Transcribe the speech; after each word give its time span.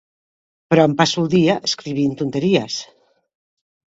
Però 0.73 0.85
em 0.89 0.95
passo 1.01 1.19
el 1.23 1.29
dia 1.33 1.57
escrivint 1.71 2.15
tonteries. 2.23 2.79